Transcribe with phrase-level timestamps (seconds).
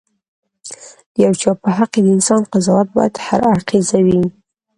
[1.13, 4.21] د یو چا په حق د انسان قضاوت باید هراړخيزه وي.